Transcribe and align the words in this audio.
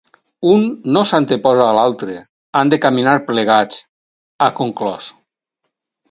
Un 0.51 0.61
no 0.93 1.01
s’anteposa 1.09 1.65
a 1.65 1.73
l’altre, 1.79 2.15
han 2.61 2.71
de 2.73 2.79
caminar 2.85 3.13
plegats, 3.27 3.77
ha 4.41 4.49
conclòs. 4.61 5.11